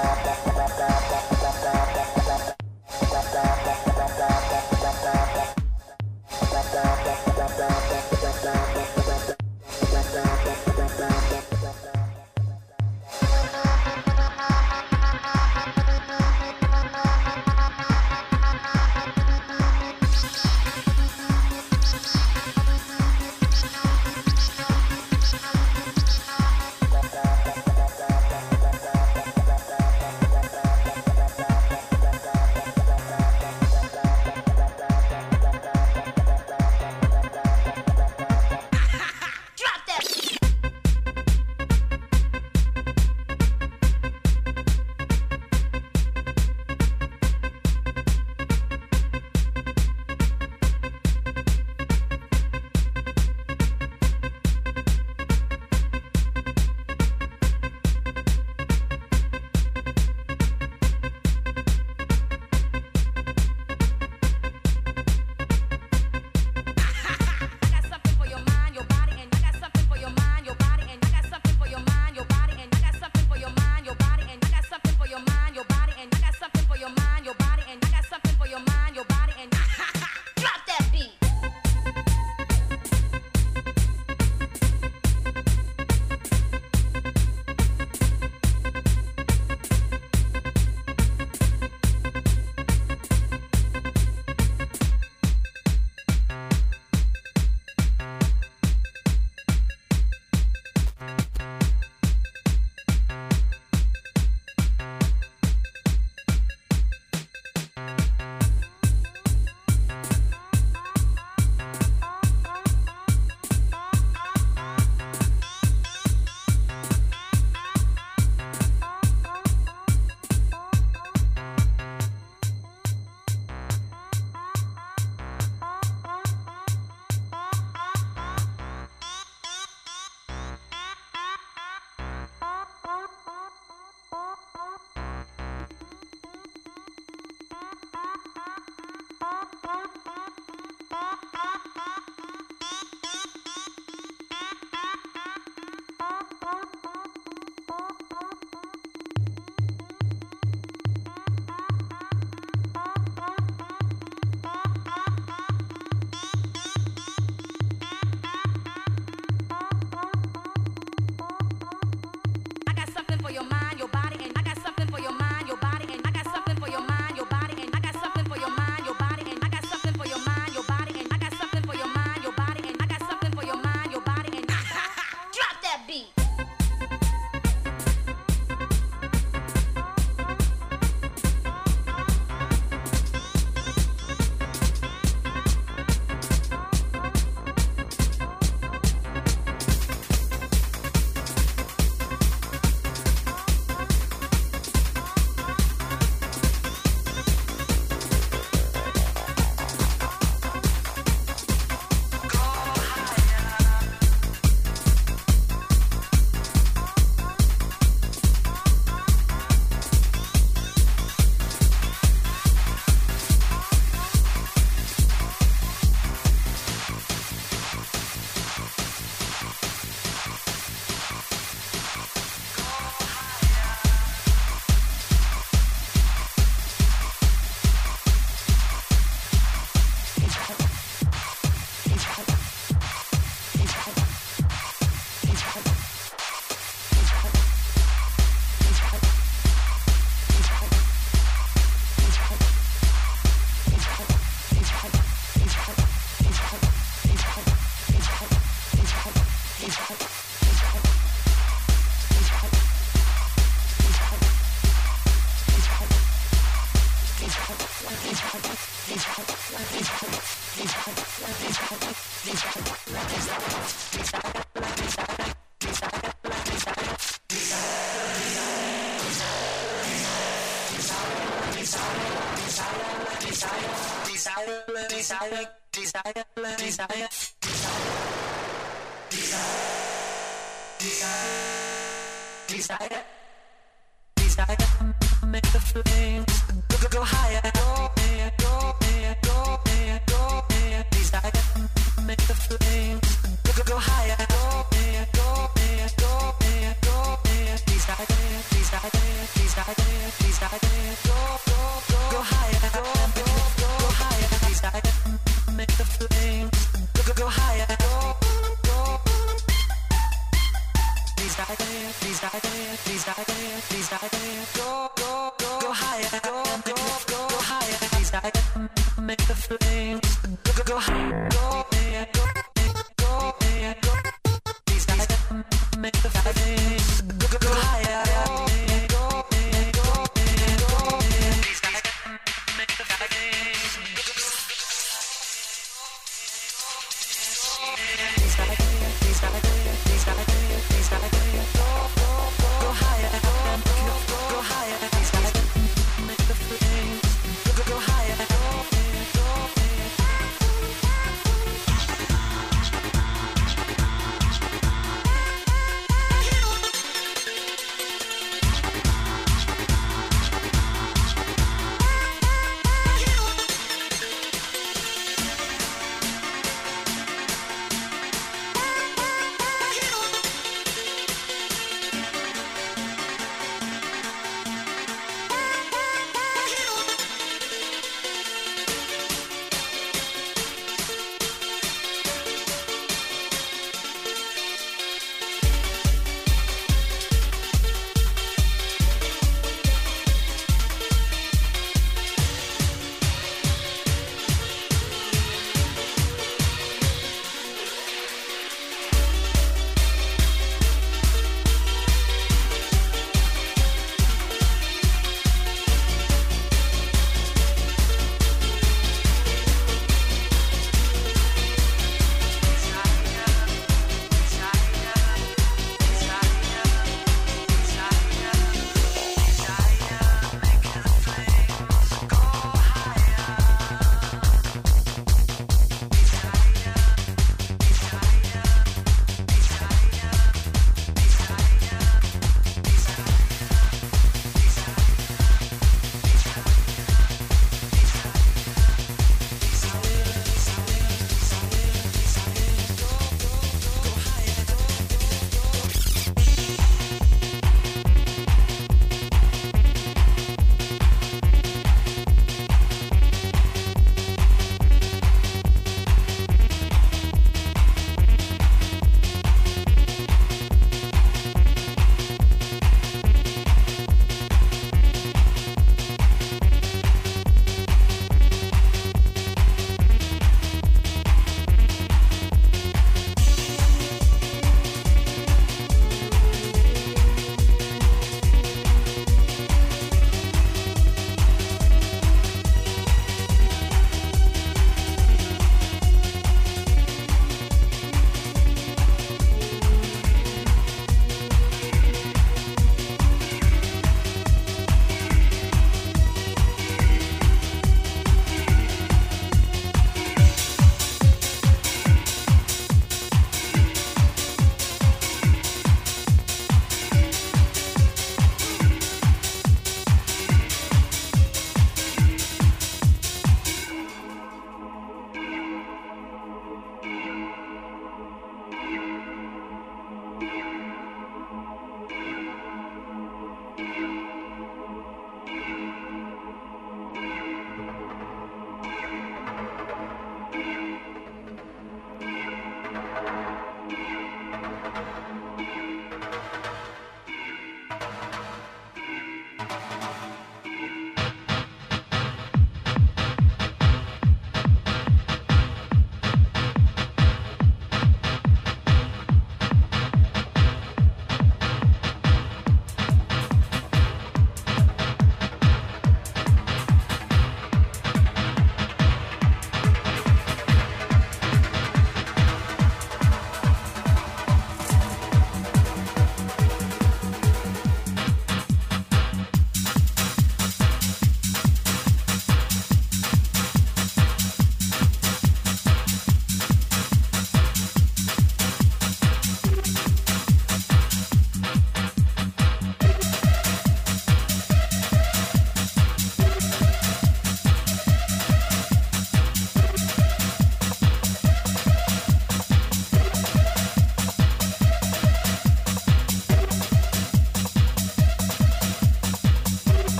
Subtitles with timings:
[0.00, 1.07] Bye.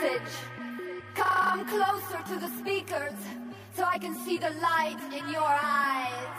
[0.00, 0.32] Message.
[1.14, 3.14] Come closer to the speakers
[3.74, 6.38] so I can see the light in your eyes.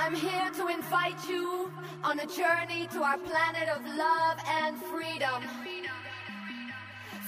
[0.00, 1.70] I'm here to invite you
[2.02, 5.42] on a journey to our planet of love and freedom.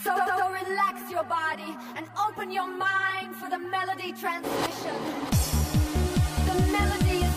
[0.02, 4.96] So, so relax your body and open your mind for the melody transmission.
[6.46, 7.29] The melody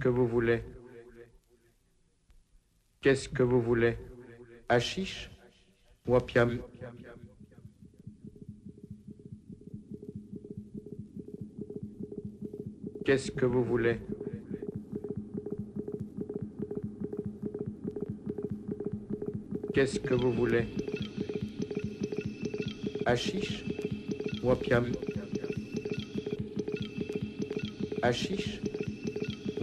[0.00, 0.62] que vous voulez.
[3.02, 3.96] Qu'est-ce que vous voulez?
[4.68, 5.30] Achiche
[6.06, 6.58] ou opium?
[13.04, 14.00] Qu'est-ce que vous voulez?
[19.74, 20.66] Qu'est-ce que vous voulez?
[23.04, 23.64] Achiche
[24.42, 24.86] ou opium?
[28.02, 28.60] Achiche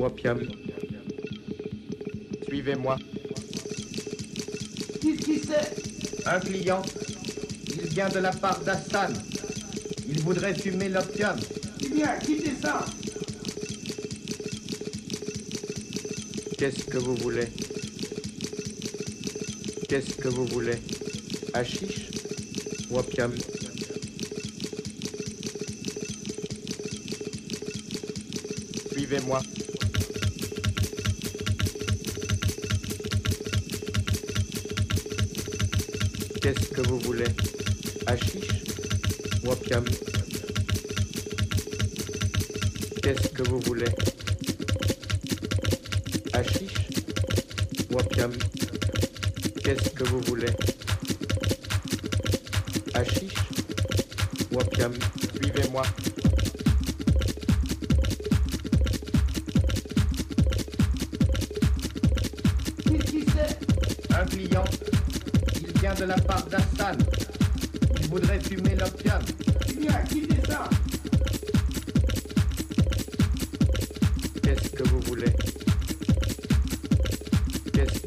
[0.06, 0.40] opium
[2.48, 2.98] Suivez-moi.
[5.02, 6.28] Qu'est-ce qui c'est?
[6.28, 6.82] Un client.
[7.76, 9.10] Il vient de la part d'Astan.
[10.08, 11.36] Il voudrait fumer l'opium.
[11.86, 12.86] Eh bien, quittez ça
[16.58, 17.48] Qu'est-ce que vous voulez?
[19.88, 20.78] Qu'est-ce que vous voulez?
[21.54, 22.10] Achiche
[22.90, 22.98] ou
[36.98, 37.26] vous voulez.
[38.08, 38.64] Achiche
[39.44, 39.86] ou opium
[43.02, 43.86] Qu'est-ce que vous voulez?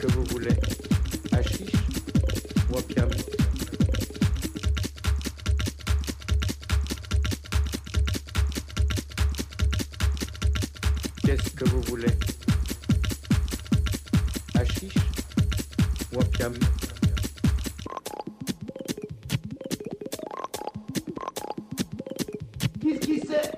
[0.00, 0.56] Que vous voulez
[1.32, 1.72] Achiche
[2.70, 3.10] ou opium
[11.22, 12.08] Qu'est-ce que vous voulez?
[14.54, 14.94] Achiche
[16.14, 16.54] ou opium
[22.80, 23.52] Qu'est-ce qui c'est?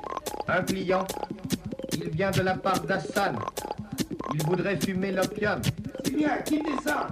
[0.49, 1.07] Un client.
[1.93, 3.36] Il vient de la part d'Assan.
[4.34, 5.61] Il voudrait fumer l'opium.
[6.23, 7.09] Bien, quittez ça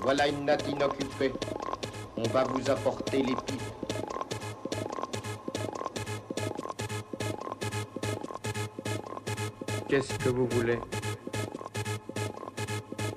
[0.00, 1.34] Voilà une natte inoccupée.
[2.16, 3.62] On va vous apporter les pipes.
[9.90, 10.78] Qu'est-ce que vous voulez?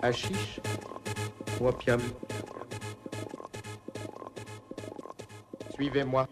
[0.01, 0.59] Achiche
[1.61, 2.01] ou opium?
[5.75, 6.27] Suivez-moi.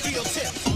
[0.00, 0.69] steel tip.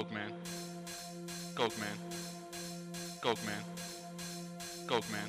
[0.00, 0.32] Coke man.
[1.54, 1.96] Coke man.
[3.20, 3.62] Coke man.
[4.88, 5.28] Coke man.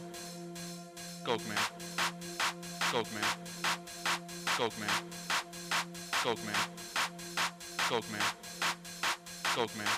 [1.25, 1.57] Coke man.
[2.89, 3.23] Coke man.
[4.55, 4.89] Coke man.
[6.23, 6.55] Coke man.
[7.89, 8.23] Coke man.
[9.51, 9.91] Coke man.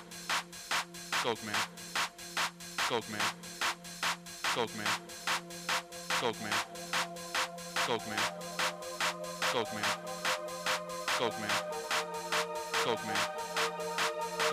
[1.22, 1.62] Coke man.
[2.90, 3.30] Coke man.
[4.56, 4.88] Coke man.
[6.20, 6.54] Coke man.
[7.86, 8.24] Coke man.
[9.54, 9.86] Coke man.
[11.20, 11.52] Coke man.
[12.84, 13.43] Coke man.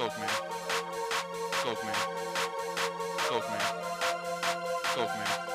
[0.01, 0.27] Soak me.
[1.63, 1.93] Soak me.
[3.29, 3.59] Soak me.
[4.95, 5.50] Soak me.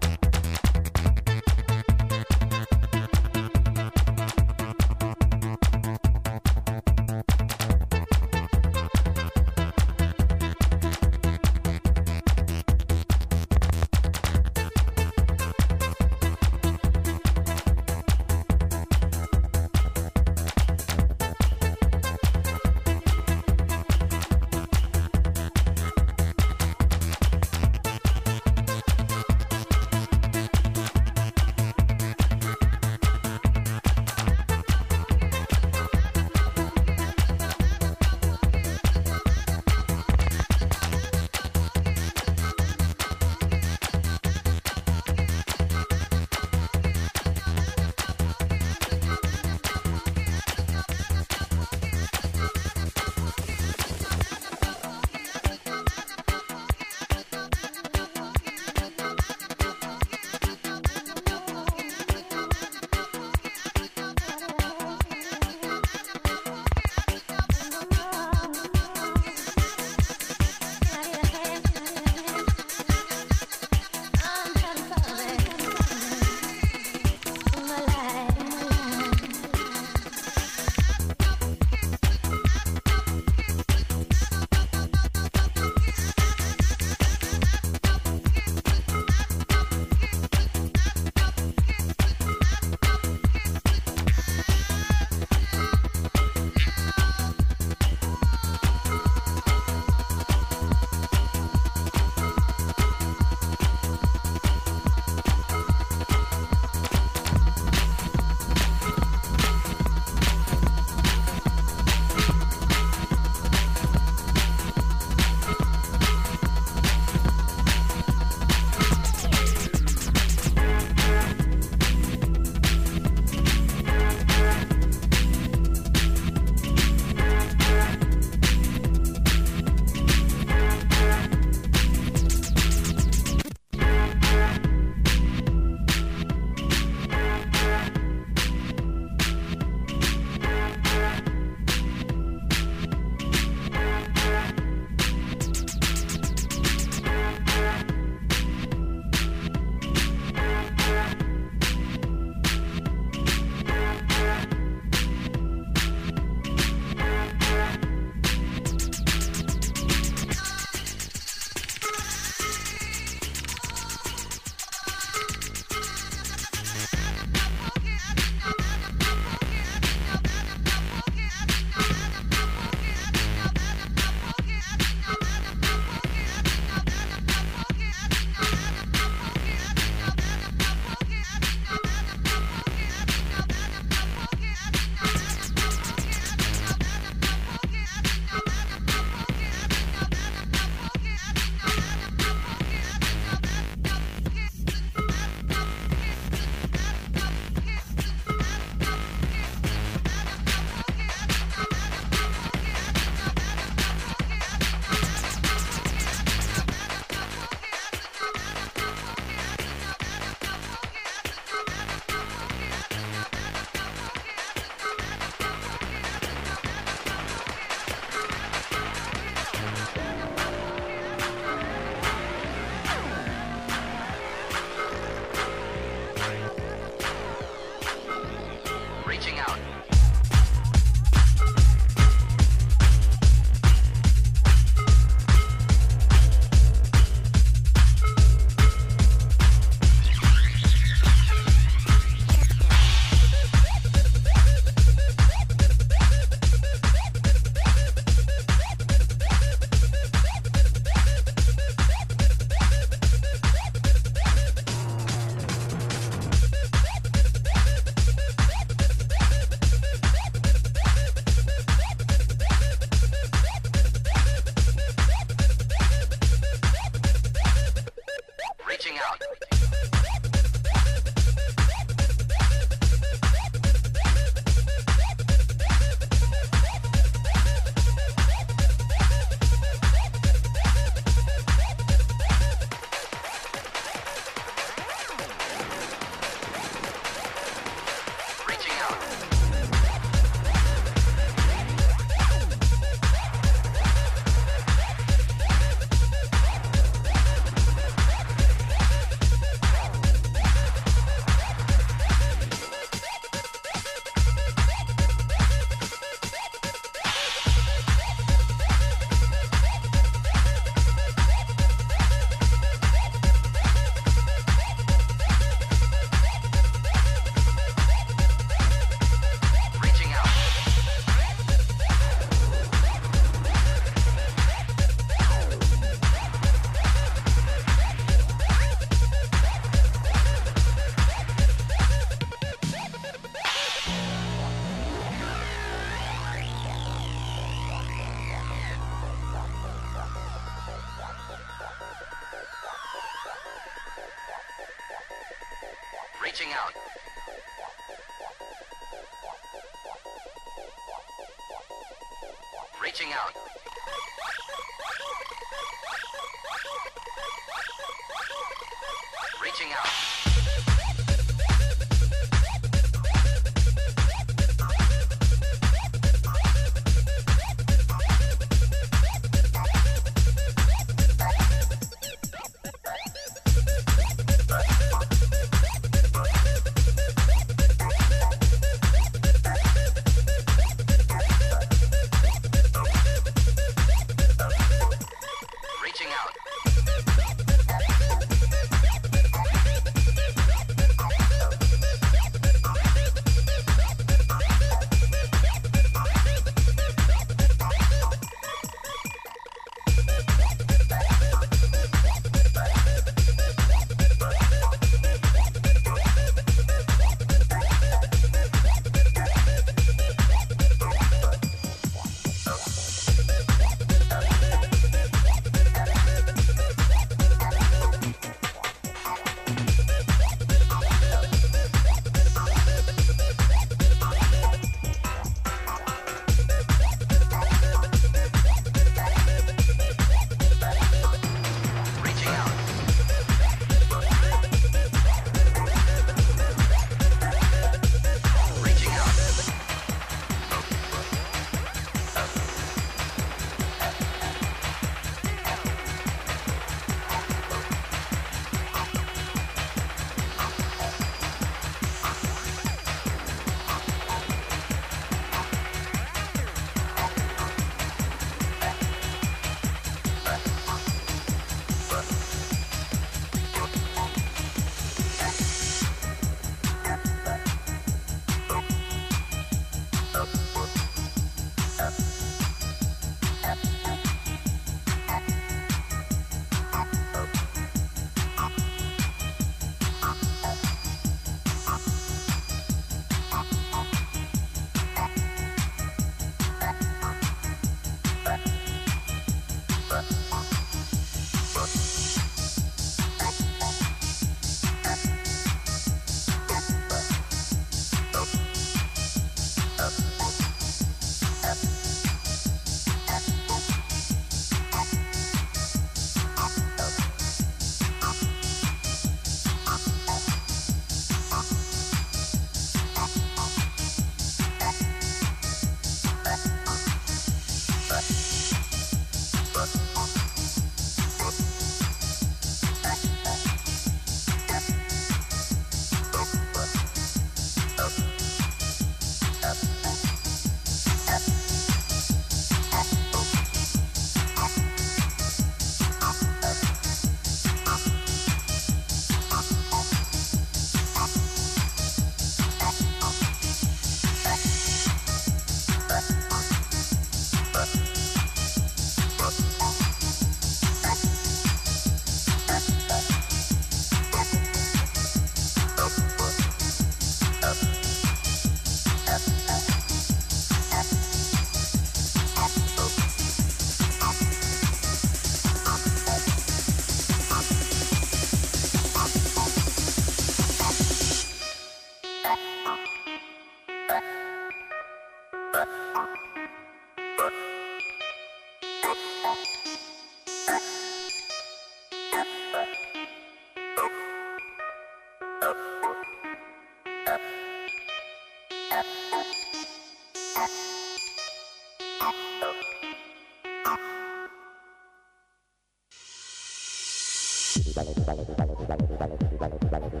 [597.81, 600.00] バレバレバレバレバレバレバレ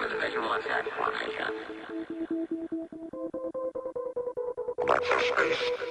[0.00, 0.16] with a
[5.22, 5.89] space.